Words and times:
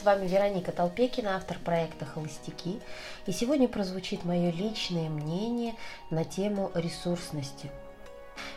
С 0.00 0.02
вами 0.02 0.26
Вероника 0.26 0.72
Толпекина, 0.72 1.36
автор 1.36 1.58
проекта 1.58 2.06
«Холостяки». 2.06 2.80
И 3.26 3.32
сегодня 3.32 3.68
прозвучит 3.68 4.24
мое 4.24 4.50
личное 4.50 5.10
мнение 5.10 5.74
на 6.08 6.24
тему 6.24 6.70
ресурсности. 6.74 7.70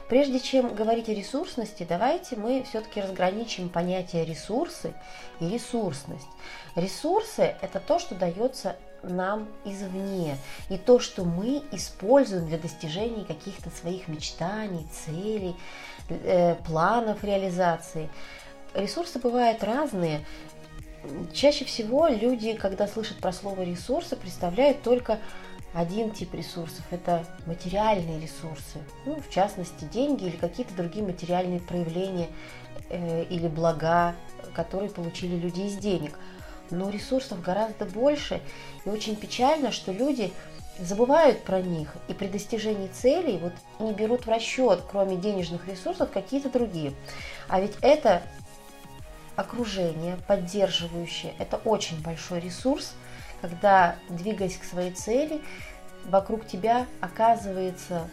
Прежде 0.08 0.40
чем 0.40 0.74
говорить 0.74 1.10
о 1.10 1.14
ресурсности, 1.14 1.86
давайте 1.88 2.38
мы 2.38 2.64
все-таки 2.64 3.02
разграничим 3.02 3.68
понятие 3.68 4.24
ресурсы 4.24 4.94
и 5.42 5.50
ресурсность. 5.50 6.30
Ресурсы– 6.78 7.42
это 7.62 7.82
то, 7.82 8.00
что 8.00 8.16
дается 8.16 8.78
нам 9.02 9.50
извне, 9.66 10.38
и 10.70 10.78
то, 10.78 11.00
что 11.00 11.26
мы 11.26 11.62
используем 11.74 12.48
для 12.48 12.58
достижения 12.58 13.26
каких-то 13.26 13.70
своих 13.70 14.08
мечтаний, 14.08 14.88
целей, 14.94 15.58
э, 16.08 16.56
планов 16.66 17.22
реализации. 17.22 18.10
Ресурсы 18.74 19.20
бывают 19.20 19.62
разные, 19.62 20.26
Чаще 21.34 21.66
всего 21.66 22.08
люди, 22.08 22.54
когда 22.54 22.88
слышат 22.88 23.18
про 23.18 23.34
слово 23.34 23.64
ресурсы, 23.64 24.16
представляют 24.16 24.84
только 24.84 25.20
один 25.74 26.12
тип 26.12 26.34
ресурсов– 26.36 26.84
это 26.92 27.26
материальные 27.46 28.20
ресурсы, 28.20 28.80
ну, 29.06 29.20
в 29.20 29.30
частности, 29.30 29.86
деньги 29.86 30.26
или 30.26 30.36
какие-то 30.36 30.76
другие 30.76 31.04
материальные 31.04 31.60
проявления 31.60 32.30
э, 32.90 33.24
или 33.24 33.48
блага, 33.48 34.16
которые 34.54 34.92
получили 34.92 35.36
люди 35.36 35.62
из 35.62 35.78
денег. 35.78 36.18
Но 36.70 36.90
ресурсов 36.90 37.42
гораздо 37.42 37.86
больше, 37.86 38.40
и 38.86 38.90
очень 38.90 39.16
печально, 39.16 39.72
что 39.72 39.92
люди 39.92 40.32
забывают 40.80 41.44
про 41.44 41.62
них 41.62 41.96
и 42.08 42.14
при 42.14 42.28
достижении 42.28 42.88
целей 42.88 43.38
вот 43.38 43.54
не 43.80 43.94
берут 43.94 44.26
в 44.26 44.30
расчет, 44.30 44.84
кроме 44.90 45.18
денежных 45.18 45.68
ресурсов, 45.68 46.12
какие-то 46.12 46.50
другие. 46.50 46.94
А 47.48 47.60
ведь 47.60 47.74
это 47.82 48.24
окружение 49.36 50.18
поддерживающее. 50.28 51.34
Это 51.40 51.58
очень 51.58 52.02
большой 52.02 52.40
ресурс, 52.40 52.94
когда, 53.42 53.96
двигаясь 54.10 54.58
к 54.58 54.64
своей 54.64 54.92
цели, 54.92 55.42
вокруг 56.06 56.48
тебя 56.48 56.86
оказывается 57.02 58.10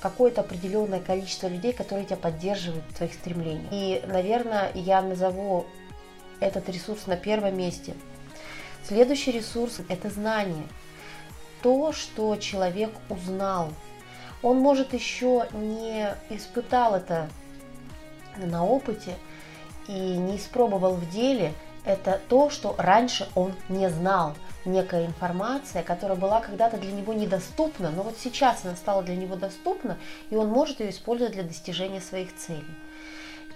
какое-то 0.00 0.42
определенное 0.42 1.00
количество 1.00 1.48
людей, 1.48 1.72
которые 1.72 2.04
тебя 2.04 2.16
поддерживают 2.16 2.84
в 2.90 2.94
твоих 2.94 3.14
стремлениях. 3.14 3.68
И, 3.70 4.02
наверное, 4.06 4.70
я 4.74 5.00
назову 5.00 5.66
этот 6.40 6.68
ресурс 6.68 7.06
на 7.06 7.16
первом 7.16 7.56
месте. 7.56 7.94
Следующий 8.86 9.32
ресурс– 9.32 9.80
это 9.88 10.10
знание. 10.10 10.66
То, 11.62 11.92
что 11.92 12.36
человек 12.36 12.90
узнал. 13.08 13.72
Он, 14.42 14.58
может, 14.58 14.92
еще 14.92 15.46
не 15.52 16.14
испытал 16.28 16.94
это 16.94 17.30
на 18.36 18.62
опыте, 18.62 19.14
и 19.88 19.92
не 19.92 20.36
испробовал 20.36 20.94
в 20.94 21.10
деле, 21.10 21.52
это 21.84 22.20
то, 22.28 22.50
что 22.50 22.74
раньше 22.78 23.28
он 23.34 23.54
не 23.68 23.90
знал. 23.90 24.34
Некая 24.64 25.04
информация, 25.04 25.82
которая 25.82 26.16
была 26.16 26.40
когда-то 26.40 26.78
для 26.78 26.92
него 26.92 27.12
недоступна, 27.12 27.90
но 27.90 28.02
вот 28.02 28.16
сейчас 28.18 28.64
она 28.64 28.76
стала 28.76 29.02
для 29.02 29.16
него 29.16 29.36
доступна, 29.36 29.98
и 30.30 30.36
он 30.36 30.48
может 30.48 30.80
ее 30.80 30.90
использовать 30.90 31.34
для 31.34 31.42
достижения 31.42 32.00
своих 32.00 32.34
целей. 32.34 32.64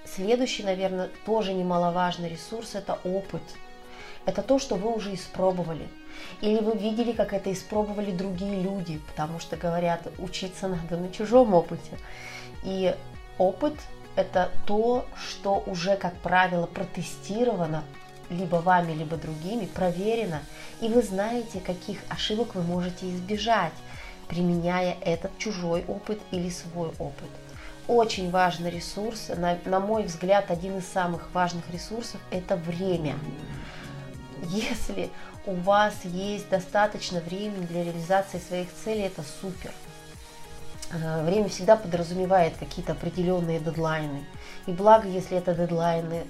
Следующий, 0.04 0.64
наверное, 0.64 1.08
тоже 1.24 1.54
немаловажный 1.54 2.28
ресурс– 2.28 2.74
это 2.74 2.98
опыт. 3.04 3.42
Это 4.26 4.42
то, 4.42 4.58
что 4.58 4.74
вы 4.74 4.92
уже 4.94 5.14
испробовали. 5.14 5.88
Или 6.40 6.60
вы 6.60 6.76
видели, 6.76 7.12
как 7.12 7.32
это 7.32 7.50
испробовали 7.52 8.10
другие 8.10 8.60
люди, 8.62 9.00
потому 9.10 9.38
что 9.38 9.56
говорят, 9.56 10.06
учиться 10.18 10.68
надо 10.68 10.98
на 10.98 11.10
чужом 11.10 11.54
опыте. 11.54 11.98
И 12.64 12.94
опыт 13.38 13.74
это 14.18 14.50
то, 14.66 15.06
что 15.16 15.62
уже, 15.66 15.96
как 15.96 16.14
правило, 16.16 16.66
протестировано 16.66 17.84
либо 18.30 18.56
вами, 18.56 18.92
либо 18.92 19.16
другими, 19.16 19.64
проверено, 19.66 20.40
и 20.80 20.88
вы 20.88 21.02
знаете, 21.02 21.60
каких 21.60 22.00
ошибок 22.08 22.56
вы 22.56 22.62
можете 22.62 23.08
избежать, 23.14 23.72
применяя 24.26 24.96
этот 25.02 25.38
чужой 25.38 25.84
опыт 25.86 26.20
или 26.32 26.50
свой 26.50 26.88
опыт. 26.98 27.30
Очень 27.86 28.30
важный 28.30 28.70
ресурс, 28.70 29.28
на, 29.36 29.56
на 29.64 29.78
мой 29.78 30.02
взгляд, 30.02 30.50
один 30.50 30.78
из 30.78 30.86
самых 30.88 31.32
важных 31.32 31.70
ресурсов– 31.70 32.20
это 32.32 32.56
время. 32.56 33.14
Если 34.42 35.10
у 35.46 35.54
вас 35.54 35.94
есть 36.02 36.48
достаточно 36.48 37.20
времени 37.20 37.66
для 37.66 37.84
реализации 37.84 38.40
своих 38.40 38.68
целей, 38.84 39.02
это 39.02 39.22
супер– 39.40 39.70
время 40.92 41.48
всегда 41.48 41.76
подразумевает 41.76 42.56
какие-то 42.56 42.92
определенные 42.92 43.60
дедлайны. 43.60 44.24
И 44.66 44.72
благо, 44.72 45.08
если 45.08 45.36
это 45.36 45.54
дедлайны 45.54 46.24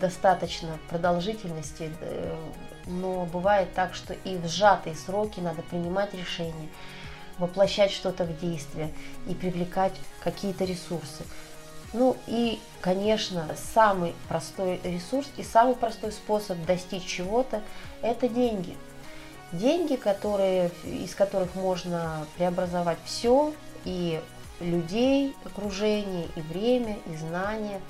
достаточно 0.00 0.78
продолжительности, 0.88 1.90
э, 2.00 2.36
но 2.86 3.26
бывает 3.26 3.74
так, 3.74 3.94
что 3.94 4.14
и 4.14 4.36
в 4.36 4.46
сжатые 4.46 4.96
сроки 4.96 5.40
надо 5.40 5.62
принимать 5.62 6.14
решения, 6.14 6.68
воплощать 7.38 7.90
что-то 7.90 8.24
в 8.24 8.40
действие 8.40 8.92
и 9.26 9.34
привлекать 9.34 9.94
какие-то 10.22 10.64
ресурсы. 10.64 11.24
Ну 11.92 12.16
и, 12.26 12.60
конечно, 12.80 13.48
самый 13.74 14.14
простой 14.28 14.80
ресурс 14.84 15.26
и 15.36 15.42
самый 15.42 15.74
простой 15.74 16.12
способ 16.12 16.58
достичь 16.66 17.04
чего-то– 17.04 17.62
это 18.02 18.28
деньги. 18.28 18.76
Деньги, 19.52 19.96
которые, 19.96 20.70
из 20.84 21.14
которых 21.14 21.54
можно 21.54 22.26
преобразовать 22.36 22.98
все, 23.06 23.54
и 23.88 24.20
людей, 24.60 25.34
окружение, 25.44 26.28
и 26.36 26.40
время, 26.42 26.98
и 27.06 27.16
знания, 27.16 27.80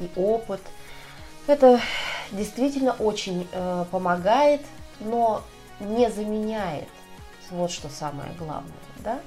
и 0.00 0.10
опыт. 0.16 0.60
Это 1.46 1.80
действительно 2.32 2.92
очень 2.92 3.46
э, 3.52 3.84
помогает, 3.90 4.62
но 4.98 5.44
не 5.78 6.10
заменяет. 6.10 6.88
Вот 7.50 7.70
что 7.70 7.88
самое 7.88 8.32
главное. 8.32 8.72
Да? 8.98 9.20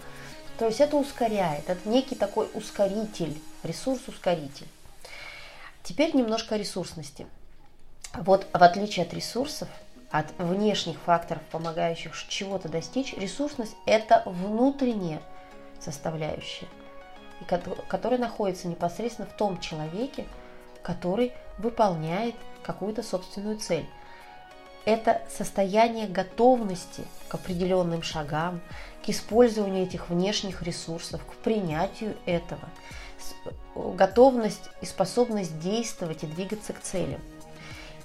То 0.58 0.66
есть 0.66 0.82
это 0.82 0.98
ускоряет, 0.98 1.70
это 1.70 1.88
некий 1.88 2.16
такой 2.16 2.50
ускоритель, 2.54 3.40
ресурс-ускоритель. 3.64 4.68
Теперь 5.84 6.16
немножко 6.16 6.58
ресурсности. 6.58 7.26
Вот 8.14 8.48
в 8.52 8.64
отличие 8.64 9.06
от 9.06 9.14
ресурсов, 9.14 9.70
от 10.10 10.28
внешних 10.40 10.98
факторов, 11.00 11.44
помогающих 11.52 12.16
чего-то 12.28 12.68
достичь, 12.68 13.14
ресурсность– 13.14 13.76
это 13.86 14.24
внутреннее– 14.26 15.22
составляющая, 15.80 16.68
и 17.41 17.46
которая 17.46 18.19
находится 18.19 18.68
непосредственно 18.68 19.28
в 19.28 19.36
том 19.36 19.59
человеке, 19.59 20.25
который 20.81 21.34
выполняет 21.58 22.36
какую-то 22.63 23.03
собственную 23.03 23.58
цель. 23.58 23.85
Это 24.85 25.22
состояние 25.30 26.08
готовности 26.08 27.06
к 27.28 27.35
определенным 27.35 28.03
шагам, 28.03 28.62
к 29.03 29.09
использованию 29.09 29.84
этих 29.84 30.09
внешних 30.09 30.62
ресурсов, 30.62 31.25
к 31.25 31.34
принятию 31.38 32.16
этого, 32.25 32.69
готовность 33.75 34.69
и 34.81 34.85
способность 34.85 35.59
действовать 35.59 36.24
и 36.24 36.28
двигаться 36.28 36.74
к 36.74 36.81
целям. 36.81 37.22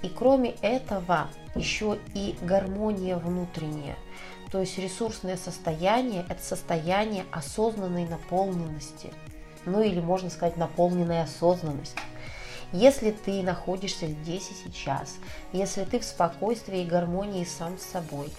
И 0.01 0.09
кроме 0.09 0.51
этого 0.61 1.29
еще 1.53 1.99
и 2.15 2.35
гармония 2.41 3.17
внутренняя– 3.17 3.95
то 4.51 4.59
есть 4.59 4.77
ресурсное 4.77 5.37
состояние– 5.37 6.25
это 6.29 6.43
состояние 6.43 7.25
осознанной 7.31 8.05
наполненности. 8.05 9.13
Ну 9.65 9.81
или 9.81 10.01
можно 10.01 10.29
сказать 10.29 10.57
наполненной 10.57 11.23
осознанности. 11.23 11.99
Если 12.73 13.11
ты 13.11 13.43
находишься 13.43 14.07
здесь 14.07 14.49
и 14.49 14.53
сейчас, 14.53 15.15
если 15.53 15.85
ты 15.85 15.99
в 15.99 16.03
спокойствии 16.03 16.81
и 16.81 16.85
гармонии 16.85 17.45
сам 17.45 17.77
с 17.77 17.83
собой, 17.83 18.29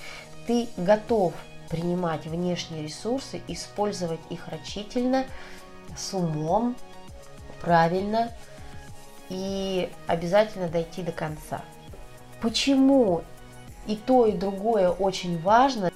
ты 0.46 0.68
готов 0.76 1.32
принимать 1.70 2.26
внешние 2.26 2.82
ресурсы, 2.82 3.40
использовать 3.48 4.20
их 4.28 4.48
рачительно, 4.48 5.24
с 5.96 6.12
умом, 6.12 6.76
правильно 7.62 8.32
и 9.30 9.90
обязательно 10.06 10.68
дойти 10.68 11.02
до 11.02 11.12
конца. 11.12 11.62
Почему 12.40 13.22
и 13.86 13.96
то, 13.96 14.26
и 14.26 14.32
другое 14.32 14.90
очень 14.90 15.40
важно? 15.40 15.90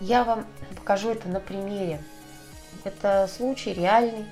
Я 0.00 0.24
вам 0.24 0.46
покажу 0.76 1.10
это 1.10 1.28
на 1.28 1.40
примере. 1.40 2.02
Это 2.84 3.28
случай 3.34 3.72
реальный. 3.72 4.26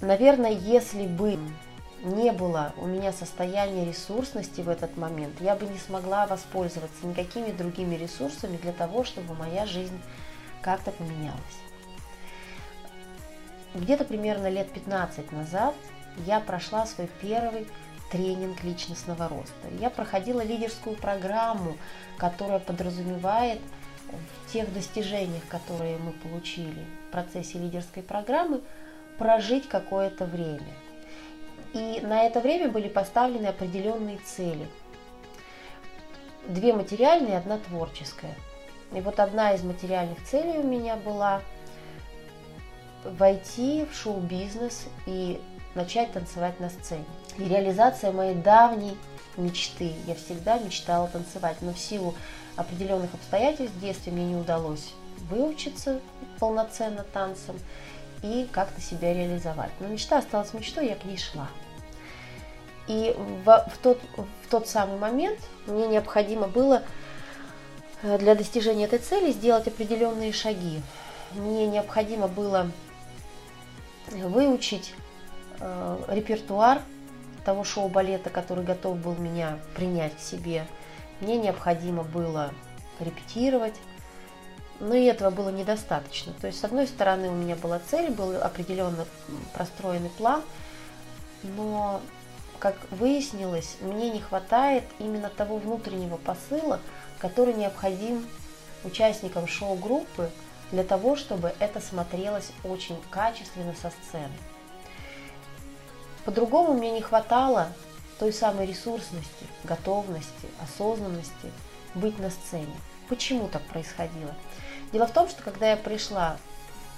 Наверное, 0.00 0.50
если 0.50 1.06
бы 1.06 1.38
не 2.02 2.32
было 2.32 2.72
у 2.76 2.86
меня 2.86 3.12
состояния 3.12 3.84
ресурсности 3.84 4.60
в 4.60 4.68
этот 4.68 4.96
момент, 4.96 5.40
я 5.40 5.54
бы 5.54 5.66
не 5.66 5.78
смогла 5.78 6.26
воспользоваться 6.26 7.06
никакими 7.06 7.52
другими 7.52 7.94
ресурсами 7.94 8.56
для 8.56 8.72
того, 8.72 9.04
чтобы 9.04 9.34
моя 9.34 9.66
жизнь 9.66 10.00
как-то 10.60 10.90
поменялась. 10.90 11.38
Где-то 13.74 14.04
примерно 14.04 14.48
лет 14.48 14.70
15 14.72 15.32
назад 15.32 15.74
я 16.26 16.40
прошла 16.40 16.84
свой 16.86 17.08
первый 17.20 17.66
тренинг 18.10 18.62
личностного 18.64 19.28
роста. 19.28 19.68
Я 19.80 19.88
проходила 19.88 20.42
лидерскую 20.42 20.96
программу, 20.96 21.78
которая 22.18 22.58
подразумевает 22.58 23.60
в 24.46 24.52
тех 24.52 24.72
достижениях, 24.72 25.46
которые 25.48 25.96
мы 25.98 26.12
получили 26.12 26.84
в 27.08 27.12
процессе 27.12 27.58
лидерской 27.58 28.02
программы, 28.02 28.60
прожить 29.18 29.68
какое-то 29.68 30.24
время. 30.24 30.74
И 31.72 32.00
на 32.02 32.22
это 32.24 32.40
время 32.40 32.70
были 32.70 32.88
поставлены 32.88 33.46
определенные 33.46 34.18
цели. 34.18 34.68
две 36.46 36.72
материальные, 36.72 37.38
одна 37.38 37.58
творческая. 37.58 38.34
И 38.92 39.00
вот 39.00 39.20
одна 39.20 39.54
из 39.54 39.62
материальных 39.62 40.22
целей 40.24 40.58
у 40.58 40.64
меня 40.64 40.96
была 40.96 41.40
войти 43.04 43.86
в 43.90 43.96
шоу-бизнес 43.96 44.86
и 45.06 45.40
начать 45.74 46.12
танцевать 46.12 46.60
на 46.60 46.68
сцене. 46.68 47.04
И 47.38 47.44
реализация 47.44 48.12
моей 48.12 48.34
давней 48.34 48.96
мечты. 49.36 49.94
Я 50.06 50.14
всегда 50.14 50.58
мечтала 50.58 51.08
танцевать, 51.08 51.56
но 51.62 51.72
в 51.72 51.78
силу 51.78 52.14
определенных 52.56 53.14
обстоятельств 53.14 53.74
в 53.76 53.80
детстве 53.80 54.12
мне 54.12 54.24
не 54.24 54.36
удалось 54.36 54.92
выучиться 55.30 56.00
полноценно 56.38 57.04
танцам 57.12 57.58
и 58.22 58.48
как-то 58.52 58.80
себя 58.80 59.14
реализовать. 59.14 59.70
Но 59.80 59.88
мечта 59.88 60.18
осталась 60.18 60.52
мечтой, 60.52 60.88
я 60.88 60.94
к 60.96 61.04
ней 61.04 61.16
шла. 61.16 61.48
И 62.88 63.14
в, 63.44 63.44
в, 63.44 63.78
тот, 63.78 64.00
в 64.16 64.50
тот 64.50 64.68
самый 64.68 64.98
момент 64.98 65.38
мне 65.66 65.86
необходимо 65.86 66.48
было 66.48 66.82
э, 68.02 68.18
для 68.18 68.34
достижения 68.34 68.84
этой 68.84 68.98
цели 68.98 69.32
сделать 69.32 69.68
определенные 69.68 70.32
шаги. 70.32 70.82
Мне 71.32 71.66
необходимо 71.66 72.28
было 72.28 72.70
выучить 74.10 74.94
э, 75.60 75.98
репертуар 76.08 76.82
того 77.44 77.64
шоу-балета, 77.64 78.30
который 78.30 78.64
готов 78.64 78.98
был 78.98 79.14
меня 79.14 79.58
принять 79.74 80.16
к 80.16 80.20
себе. 80.20 80.66
Мне 81.22 81.36
необходимо 81.36 82.02
было 82.02 82.52
репетировать, 82.98 83.76
но 84.80 84.92
и 84.94 85.04
этого 85.04 85.30
было 85.30 85.50
недостаточно. 85.50 86.32
То 86.40 86.48
есть, 86.48 86.58
с 86.58 86.64
одной 86.64 86.88
стороны, 86.88 87.28
у 87.28 87.34
меня 87.34 87.54
была 87.54 87.78
цель, 87.78 88.10
был 88.10 88.42
определенно 88.42 89.06
простроенный 89.54 90.10
план, 90.10 90.42
но, 91.44 92.00
как 92.58 92.74
выяснилось, 92.90 93.76
мне 93.82 94.10
не 94.10 94.18
хватает 94.18 94.82
именно 94.98 95.28
того 95.28 95.58
внутреннего 95.58 96.16
посыла, 96.16 96.80
который 97.20 97.54
необходим 97.54 98.26
участникам 98.82 99.46
шоу-группы 99.46 100.28
для 100.72 100.82
того, 100.82 101.14
чтобы 101.14 101.54
это 101.60 101.80
смотрелось 101.80 102.50
очень 102.64 103.00
качественно 103.10 103.76
со 103.80 103.90
сцены. 103.90 104.34
По-другому 106.24 106.72
мне 106.74 106.90
не 106.90 107.00
хватало 107.00 107.68
той 108.22 108.32
самой 108.32 108.66
ресурсности, 108.66 109.46
готовности, 109.64 110.46
осознанности 110.62 111.50
быть 111.96 112.20
на 112.20 112.30
сцене. 112.30 112.72
Почему 113.08 113.48
так 113.48 113.62
происходило? 113.62 114.32
Дело 114.92 115.08
в 115.08 115.10
том, 115.10 115.28
что 115.28 115.42
когда 115.42 115.70
я 115.70 115.76
пришла 115.76 116.36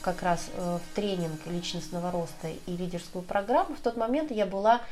как 0.02 0.22
раз 0.22 0.50
э, 0.52 0.78
в 0.78 0.94
тренинг 0.94 1.46
личностного 1.46 2.10
роста 2.10 2.48
и 2.66 2.76
лидерскую 2.76 3.22
программу, 3.22 3.74
в 3.74 3.80
тот 3.80 3.96
момент 3.96 4.32
я 4.32 4.44
была 4.44 4.82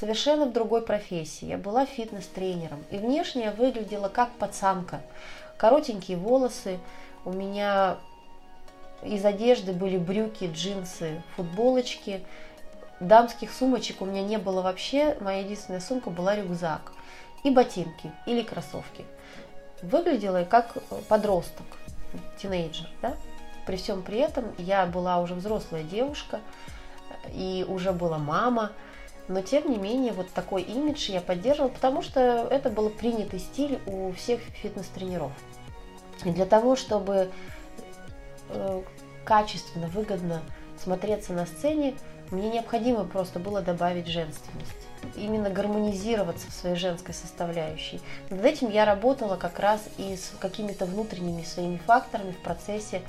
совершенно 0.00 0.46
в 0.46 0.52
другой 0.54 0.80
профессии. 0.80 1.44
Я 1.44 1.58
была 1.58 1.84
фитнес-тренером. 1.84 2.82
И 2.90 2.96
внешне 2.96 3.44
я 3.44 3.50
выглядела 3.50 4.08
как 4.08 4.30
пацанка. 4.36 5.02
Коротенькие 5.58 6.16
волосы, 6.16 6.78
у 7.26 7.32
меня 7.34 7.98
из 9.02 9.22
одежды 9.26 9.74
были 9.74 9.98
брюки, 9.98 10.50
джинсы, 10.50 11.22
футболочки. 11.36 12.22
Дамских 13.02 13.52
сумочек 13.52 14.00
у 14.00 14.04
меня 14.04 14.22
не 14.22 14.38
было 14.38 14.62
вообще. 14.62 15.16
Моя 15.20 15.40
единственная 15.40 15.80
сумка 15.80 16.08
была 16.08 16.36
рюкзак. 16.36 16.92
И 17.42 17.50
ботинки 17.50 18.12
или 18.26 18.42
кроссовки. 18.42 19.04
Выглядела 19.82 20.38
я 20.38 20.44
как 20.44 20.74
подросток 21.08 21.66
тинейджер, 22.38 22.88
да? 23.02 23.16
При 23.66 23.76
всем 23.76 24.02
при 24.02 24.18
этом 24.18 24.54
я 24.56 24.86
была 24.86 25.20
уже 25.20 25.34
взрослая 25.34 25.82
девушка 25.82 26.40
и 27.32 27.66
уже 27.68 27.90
была 27.90 28.18
мама, 28.18 28.70
но 29.26 29.42
тем 29.42 29.68
не 29.68 29.78
менее 29.78 30.12
вот 30.12 30.30
такой 30.30 30.62
имидж 30.62 31.10
я 31.10 31.20
поддерживала, 31.20 31.70
потому 31.70 32.02
что 32.02 32.46
это 32.50 32.70
был 32.70 32.88
принятый 32.90 33.40
стиль 33.40 33.80
у 33.86 34.12
всех 34.12 34.40
фитнес-тренеров. 34.40 35.32
И 36.24 36.30
для 36.30 36.46
того, 36.46 36.76
чтобы 36.76 37.30
э, 38.50 38.82
качественно, 39.24 39.88
выгодно 39.88 40.42
смотреться 40.80 41.32
на 41.32 41.46
сцене, 41.46 41.94
мне 42.32 42.48
необходимо 42.50 43.04
просто 43.04 43.38
было 43.38 43.60
добавить 43.60 44.06
женственность 44.06 44.72
именно 45.16 45.50
гармонизироваться 45.50 46.48
в 46.48 46.54
своей 46.54 46.76
женской 46.76 47.12
составляющей. 47.12 48.00
Над 48.30 48.44
этим 48.44 48.70
я 48.70 48.84
работала 48.84 49.36
как 49.36 49.58
раз 49.58 49.82
и 49.98 50.16
с 50.16 50.32
какими-то 50.40 50.86
внутренними 50.86 51.42
своими 51.42 51.76
факторами 51.76 52.32
в 52.32 52.38
процессе 52.38 53.02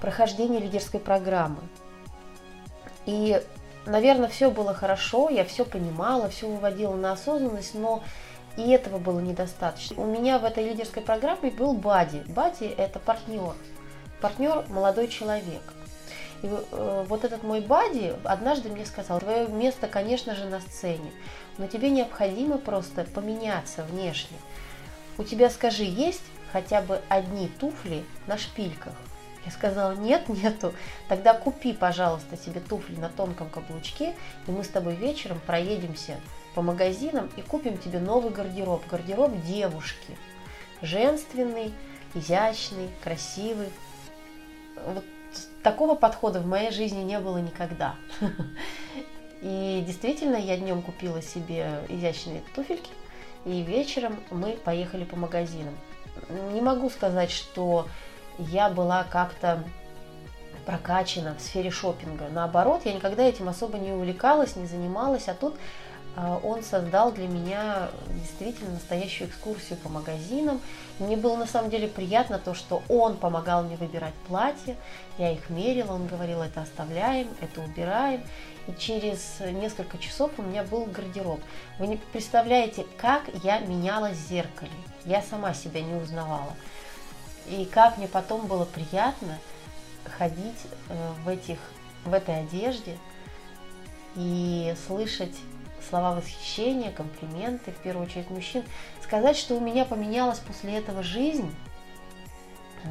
прохождения 0.00 0.60
лидерской 0.60 1.00
программы. 1.00 1.60
И, 3.06 3.42
наверное, 3.86 4.28
все 4.28 4.50
было 4.50 4.74
хорошо, 4.74 5.28
я 5.28 5.44
все 5.44 5.64
понимала, 5.64 6.28
все 6.28 6.48
выводила 6.48 6.94
на 6.94 7.12
осознанность, 7.12 7.74
но 7.74 8.02
и 8.56 8.70
этого 8.70 8.98
было 8.98 9.20
недостаточно. 9.20 10.00
У 10.00 10.06
меня 10.06 10.38
в 10.38 10.44
этой 10.44 10.64
лидерской 10.64 11.02
программе 11.02 11.50
был 11.50 11.74
Бади. 11.74 12.22
Бади– 12.28 12.64
это 12.78 12.98
партнер. 12.98 13.54
Партнер– 14.20 14.66
молодой 14.68 15.08
человек– 15.08 15.62
и 16.42 16.46
э, 16.46 17.04
вот 17.06 17.24
этот 17.24 17.42
мой 17.42 17.60
бади 17.60 18.14
однажды 18.24 18.70
мне 18.70 18.86
сказал, 18.86 19.20
твое 19.20 19.46
место, 19.48 19.88
конечно 19.88 20.34
же, 20.34 20.46
на 20.46 20.60
сцене, 20.60 21.12
но 21.58 21.66
тебе 21.66 21.90
необходимо 21.90 22.58
просто 22.58 23.04
поменяться 23.04 23.82
внешне. 23.84 24.36
У 25.18 25.24
тебя, 25.24 25.50
скажи, 25.50 25.84
есть 25.84 26.22
хотя 26.52 26.80
бы 26.80 27.00
одни 27.08 27.48
туфли 27.48 28.04
на 28.26 28.38
шпильках? 28.38 28.94
Я 29.44 29.52
сказала, 29.52 29.92
нет, 29.92 30.28
нету. 30.28 30.74
Тогда 31.08 31.34
купи, 31.34 31.72
пожалуйста, 31.72 32.36
себе 32.36 32.60
туфли 32.60 32.96
на 32.96 33.08
тонком 33.08 33.48
каблучке, 33.48 34.14
и 34.46 34.50
мы 34.50 34.64
с 34.64 34.68
тобой 34.68 34.94
вечером 34.94 35.40
проедемся 35.46 36.20
по 36.54 36.62
магазинам 36.62 37.30
и 37.36 37.42
купим 37.42 37.78
тебе 37.78 38.00
новый 38.00 38.32
гардероб. 38.32 38.86
Гардероб 38.86 39.32
девушки. 39.44 40.16
Женственный, 40.82 41.72
изящный, 42.14 42.90
красивый. 43.02 43.68
Вот 44.86 45.04
такого 45.62 45.94
подхода 45.94 46.40
в 46.40 46.46
моей 46.46 46.70
жизни 46.70 47.02
не 47.02 47.18
было 47.18 47.38
никогда. 47.38 47.94
И 49.42 49.82
действительно, 49.86 50.36
я 50.36 50.56
днем 50.56 50.82
купила 50.82 51.22
себе 51.22 51.80
изящные 51.88 52.42
туфельки, 52.54 52.90
и 53.46 53.62
вечером 53.62 54.20
мы 54.30 54.52
поехали 54.52 55.04
по 55.04 55.16
магазинам. 55.16 55.74
Не 56.52 56.60
могу 56.60 56.90
сказать, 56.90 57.30
что 57.30 57.88
я 58.38 58.68
была 58.68 59.04
как-то 59.04 59.64
прокачана 60.66 61.34
в 61.34 61.40
сфере 61.40 61.70
шопинга. 61.70 62.28
Наоборот, 62.30 62.82
я 62.84 62.92
никогда 62.92 63.22
этим 63.22 63.48
особо 63.48 63.78
не 63.78 63.92
увлекалась, 63.92 64.56
не 64.56 64.66
занималась, 64.66 65.28
а 65.28 65.34
тут 65.34 65.56
он 66.16 66.62
создал 66.62 67.12
для 67.12 67.28
меня 67.28 67.90
действительно 68.08 68.72
настоящую 68.72 69.28
экскурсию 69.28 69.78
по 69.78 69.88
магазинам. 69.88 70.60
мне 70.98 71.16
было 71.16 71.36
на 71.36 71.46
самом 71.46 71.70
деле 71.70 71.88
приятно 71.88 72.38
то, 72.38 72.52
что 72.52 72.82
он 72.88 73.16
помогал 73.16 73.62
мне 73.62 73.76
выбирать 73.76 74.14
платья, 74.26 74.76
я 75.18 75.32
их 75.32 75.48
мерила, 75.50 75.92
он 75.92 76.06
говорил, 76.06 76.42
это 76.42 76.62
оставляем, 76.62 77.28
это 77.40 77.60
убираем. 77.60 78.22
И 78.66 78.74
через 78.78 79.40
несколько 79.40 79.98
часов 79.98 80.32
у 80.38 80.42
меня 80.42 80.62
был 80.62 80.84
гардероб. 80.84 81.40
Вы 81.78 81.86
не 81.86 81.96
представляете, 81.96 82.86
как 82.98 83.22
я 83.42 83.60
менялась 83.60 84.16
в 84.16 84.28
зеркале. 84.28 84.70
Я 85.04 85.22
сама 85.22 85.54
себя 85.54 85.80
не 85.80 85.94
узнавала. 85.94 86.54
И 87.48 87.64
как 87.64 87.98
мне 87.98 88.06
потом 88.06 88.46
было 88.46 88.64
приятно 88.64 89.38
ходить 90.18 90.60
э, 90.88 91.12
в, 91.24 91.28
этих, 91.28 91.58
в 92.04 92.12
этой 92.12 92.40
одежде 92.40 92.96
и 94.14 94.74
слышать 94.86 95.36
слова 95.88 96.14
восхищения, 96.14 96.90
комплименты, 96.90 97.72
в 97.72 97.76
первую 97.76 98.06
очередь 98.06 98.30
мужчин. 98.30 98.64
Сказать, 99.02 99.36
что 99.36 99.54
у 99.54 99.60
меня 99.60 99.84
поменялась 99.84 100.38
после 100.38 100.76
этого 100.78 101.02
жизнь, 101.02 101.54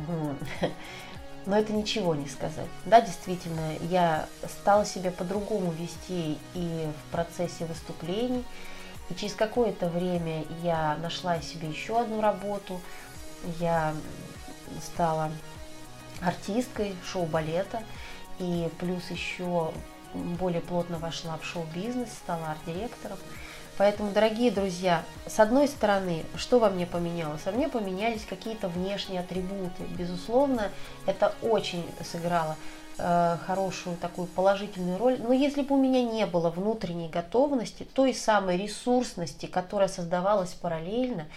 но 0.08 0.36
это 1.58 1.74
ничего 1.74 2.16
не 2.16 2.28
сказать. 2.28 2.68
Да, 2.86 3.02
действительно, 3.02 3.74
я 3.90 4.28
стала 4.48 4.86
себя 4.86 5.12
по-другому 5.12 5.72
вести 5.72 6.38
и 6.54 6.88
в 6.88 7.12
процессе 7.12 7.66
выступлений, 7.66 8.44
и 9.10 9.16
через 9.16 9.34
какое-то 9.34 9.90
время 9.90 10.46
я 10.64 10.98
нашла 11.02 11.42
себе 11.42 11.70
еще 11.70 12.00
одну 12.00 12.22
работу. 12.22 12.80
Я 13.60 13.96
стала 14.82 15.32
артисткой 16.22 16.96
шоу-балета, 17.06 17.82
и 18.40 18.70
плюс 18.80 19.10
еще 19.10 19.72
более 20.14 20.62
плотно 20.62 20.98
вошла 20.98 21.38
в 21.38 21.46
шоу-бизнес, 21.46 22.10
стала 22.10 22.52
арт-директором. 22.52 23.18
Поэтому, 23.78 24.12
дорогие 24.12 24.52
друзья, 24.52 25.04
с 25.26 25.40
одной 25.40 25.70
стороны, 25.70 26.26
что 26.36 26.60
во 26.60 26.70
мне 26.70 26.86
поменялось? 26.86 27.46
Во 27.46 27.54
мне 27.54 27.70
поменялись 27.70 28.26
какие-то 28.26 28.68
внешние 28.68 29.22
атрибуты. 29.22 29.84
Безусловно, 29.98 30.70
это 31.06 31.34
очень 31.42 31.86
сыграло 32.04 32.58
э, 32.98 33.38
хорошую 33.48 33.96
такую 33.96 34.28
положительную 34.28 34.98
роль. 34.98 35.18
Но 35.22 35.32
если 35.32 35.62
бы 35.62 35.76
у 35.76 35.82
меня 35.82 36.04
не 36.04 36.26
было 36.26 36.50
внутренней 36.50 37.08
готовности, 37.08 37.84
той 37.84 38.14
самой 38.14 38.58
ресурсности, 38.58 39.46
которая 39.46 39.88
создавалась 39.88 40.54
параллельно, 40.56 41.28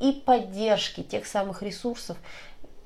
и 0.00 0.12
поддержки 0.12 1.02
тех 1.02 1.26
самых 1.26 1.62
ресурсов, 1.62 2.16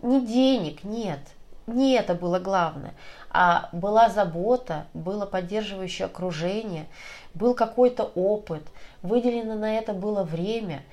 не 0.02 0.26
денег, 0.26 0.82
нет, 0.82 1.20
не 1.66 1.94
это 1.94 2.14
было 2.14 2.38
главное, 2.38 2.94
а 3.30 3.68
была 3.72 4.08
забота, 4.08 4.86
было 4.94 5.26
поддерживающее 5.26 6.06
окружение, 6.06 6.86
был 7.34 7.54
какой-то 7.54 8.04
опыт, 8.14 8.62
выделено 9.02 9.54
на 9.56 9.76
это 9.76 9.92
было 9.92 10.22
время. 10.22 10.84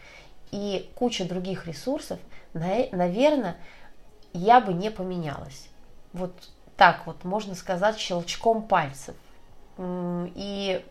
и 0.54 0.92
куча 0.96 1.26
других 1.26 1.66
ресурсов, 1.66 2.20
наверное, 2.54 3.58
я 4.34 4.62
бы 4.62 4.74
не 4.74 4.92
поменялась. 4.92 5.68
Вот 6.14 6.32
так 6.78 7.08
вот, 7.08 7.24
можно 7.24 7.56
сказать, 7.56 7.98
щелчком 7.98 8.62
пальцев. 8.62 9.16
И 9.80 10.86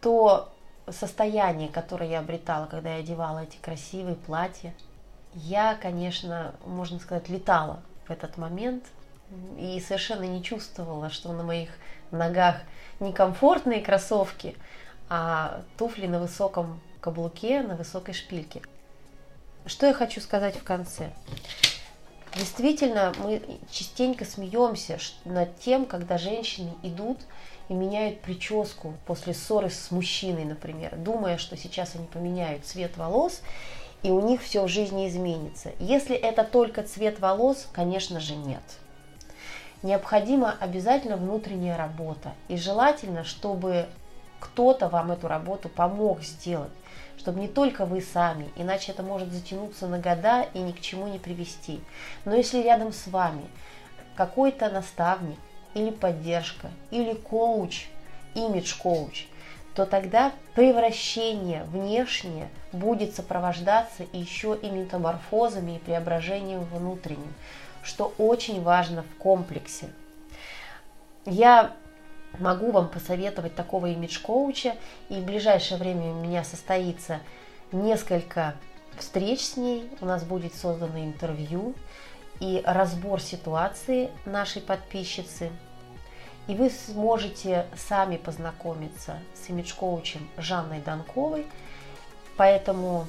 то 0.00 0.50
состояние, 0.88 1.68
которое 1.68 2.08
я 2.08 2.20
обретала, 2.20 2.64
когда 2.66 2.94
я 2.94 3.00
одевала 3.00 3.40
эти 3.40 3.58
красивые 3.58 4.16
платья, 4.16 4.74
я, 5.34 5.74
конечно, 5.74 6.54
можно 6.64 6.98
сказать, 6.98 7.28
летала 7.28 7.82
этот 8.10 8.36
момент 8.36 8.84
и 9.58 9.80
совершенно 9.80 10.24
не 10.24 10.42
чувствовала, 10.42 11.10
что 11.10 11.32
на 11.32 11.42
моих 11.42 11.70
ногах 12.10 12.56
некомфортные 12.98 13.80
кроссовки, 13.80 14.56
а 15.08 15.62
туфли 15.76 16.06
на 16.06 16.20
высоком 16.20 16.80
каблуке, 17.00 17.62
на 17.62 17.76
высокой 17.76 18.14
шпильке. 18.14 18.62
Что 19.66 19.86
я 19.86 19.94
хочу 19.94 20.20
сказать 20.20 20.56
в 20.56 20.64
конце? 20.64 21.10
Действительно, 22.36 23.12
мы 23.18 23.42
частенько 23.70 24.24
смеемся 24.24 24.98
над 25.24 25.58
тем, 25.58 25.84
когда 25.84 26.16
женщины 26.16 26.72
идут 26.82 27.18
и 27.68 27.74
меняют 27.74 28.20
прическу 28.20 28.94
после 29.06 29.34
ссоры 29.34 29.68
с 29.68 29.90
мужчиной, 29.90 30.44
например, 30.44 30.94
думая, 30.96 31.38
что 31.38 31.56
сейчас 31.56 31.96
они 31.96 32.06
поменяют 32.06 32.64
цвет 32.64 32.96
волос, 32.96 33.42
и 34.02 34.10
у 34.10 34.20
них 34.20 34.42
все 34.42 34.64
в 34.64 34.68
жизни 34.68 35.08
изменится. 35.08 35.72
Если 35.78 36.16
это 36.16 36.44
только 36.44 36.82
цвет 36.82 37.20
волос, 37.20 37.68
конечно 37.72 38.20
же 38.20 38.34
нет. 38.34 38.62
Необходима 39.82 40.56
обязательно 40.60 41.16
внутренняя 41.16 41.76
работа. 41.76 42.32
И 42.48 42.56
желательно, 42.56 43.24
чтобы 43.24 43.86
кто-то 44.38 44.88
вам 44.88 45.12
эту 45.12 45.28
работу 45.28 45.68
помог 45.68 46.22
сделать 46.22 46.72
чтобы 47.20 47.40
не 47.40 47.48
только 47.48 47.84
вы 47.84 48.00
сами, 48.00 48.48
иначе 48.56 48.92
это 48.92 49.02
может 49.02 49.30
затянуться 49.30 49.86
на 49.86 49.98
года 49.98 50.46
и 50.54 50.58
ни 50.58 50.72
к 50.72 50.80
чему 50.80 51.06
не 51.06 51.18
привести. 51.18 51.80
Но 52.24 52.34
если 52.34 52.62
рядом 52.62 52.94
с 52.94 53.06
вами 53.08 53.44
какой-то 54.16 54.70
наставник 54.70 55.38
или 55.74 55.90
поддержка, 55.90 56.70
или 56.90 57.12
коуч, 57.12 57.88
имидж-коуч, 58.34 59.26
то 59.74 59.86
тогда 59.86 60.32
превращение 60.54 61.64
внешнее 61.64 62.48
будет 62.72 63.14
сопровождаться 63.14 64.04
еще 64.12 64.58
и 64.60 64.70
метаморфозами 64.70 65.76
и 65.76 65.78
преображением 65.78 66.64
внутренним, 66.64 67.32
что 67.82 68.12
очень 68.18 68.62
важно 68.62 69.02
в 69.02 69.14
комплексе. 69.18 69.90
Я 71.24 71.72
могу 72.38 72.70
вам 72.70 72.88
посоветовать 72.88 73.54
такого 73.54 73.86
имидж-коуча, 73.86 74.76
и 75.08 75.14
в 75.14 75.24
ближайшее 75.24 75.78
время 75.78 76.12
у 76.12 76.20
меня 76.20 76.44
состоится 76.44 77.20
несколько 77.72 78.54
встреч 78.98 79.40
с 79.40 79.56
ней, 79.56 79.90
у 80.00 80.06
нас 80.06 80.24
будет 80.24 80.54
создано 80.54 80.98
интервью 80.98 81.74
и 82.40 82.62
разбор 82.64 83.20
ситуации 83.20 84.10
нашей 84.24 84.62
подписчицы. 84.62 85.50
И 86.50 86.54
вы 86.56 86.68
сможете 86.68 87.66
сами 87.76 88.16
познакомиться 88.16 89.20
с 89.34 89.48
имидж-коучем 89.48 90.28
Жанной 90.36 90.80
Данковой, 90.80 91.46
поэтому 92.36 93.06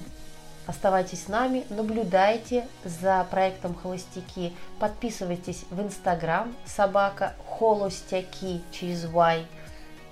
Оставайтесь 0.67 1.23
с 1.23 1.27
нами, 1.27 1.65
наблюдайте 1.69 2.67
за 2.85 3.25
проектом 3.31 3.73
Холостяки, 3.73 4.53
подписывайтесь 4.79 5.65
в 5.71 5.81
Инстаграм 5.81 6.55
собака 6.65 7.33
Холостяки 7.49 8.61
через 8.71 9.05
Y 9.05 9.47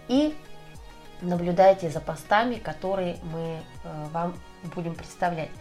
и 0.08 0.36
наблюдайте 1.22 1.92
за 1.92 2.02
постами, 2.02 2.56
которые 2.56 3.18
мы 3.32 3.62
э, 3.84 4.06
вам 4.12 4.40
будем 4.76 4.96
представлять. 4.96 5.52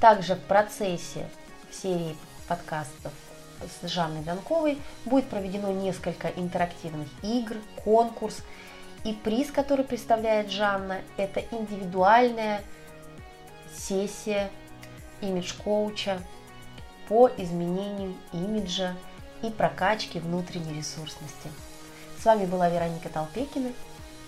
Также 0.00 0.34
в 0.34 0.40
процессе 0.40 1.28
серии 1.70 2.16
подкастов 2.48 3.12
с 3.80 3.86
Жанной 3.88 4.22
Донковой 4.22 4.78
будет 5.04 5.28
проведено 5.28 5.70
несколько 5.70 6.28
интерактивных 6.28 7.08
игр, 7.22 7.56
конкурс. 7.84 8.42
И 9.04 9.12
приз, 9.12 9.50
который 9.50 9.84
представляет 9.84 10.50
Жанна, 10.50 11.00
это 11.16 11.40
индивидуальная 11.50 12.62
сессия 13.74 14.50
имидж-коуча 15.20 16.20
по 17.08 17.28
изменению 17.36 18.14
имиджа 18.32 18.94
и 19.42 19.50
прокачке 19.50 20.20
внутренней 20.20 20.74
ресурсности. 20.74 21.50
С 22.20 22.24
вами 22.24 22.46
была 22.46 22.68
Вероника 22.68 23.08
Толпекина 23.08 23.72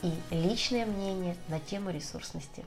и 0.02 0.12
личное 0.30 0.86
мнение 0.86 1.36
на 1.48 1.60
тему 1.60 1.90
ресурсности. 1.90 2.64